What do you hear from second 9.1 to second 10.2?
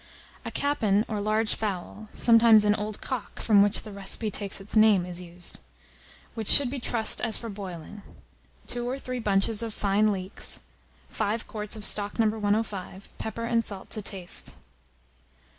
bunches of fine